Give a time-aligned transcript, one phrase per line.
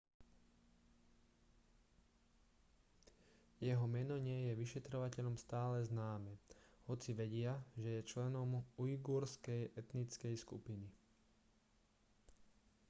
[3.67, 6.33] jeho meno nie je vyšetrovateľom stále známe
[6.89, 8.49] hoci vedia že je členom
[8.83, 10.87] ujgurskej etnickej skupiny